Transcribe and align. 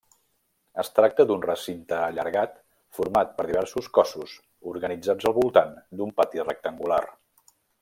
Es 0.83 0.87
tracta 0.99 1.25
d'un 1.31 1.43
recinte 1.43 1.99
allargat 2.05 2.55
format 3.01 3.35
per 3.41 3.45
diversos 3.51 3.91
cossos, 3.99 4.33
organitzats 4.73 5.31
al 5.33 5.39
voltant 5.39 5.79
d'un 6.01 6.17
pati 6.23 6.49
rectangular. 6.51 7.01